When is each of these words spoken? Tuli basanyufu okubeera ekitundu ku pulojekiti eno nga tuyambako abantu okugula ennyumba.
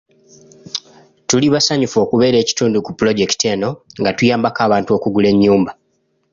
Tuli 1.27 1.47
basanyufu 1.53 1.97
okubeera 2.03 2.37
ekitundu 2.43 2.77
ku 2.85 2.91
pulojekiti 2.97 3.45
eno 3.53 3.69
nga 3.99 4.11
tuyambako 4.17 4.59
abantu 4.67 4.89
okugula 4.97 5.27
ennyumba. 5.33 5.71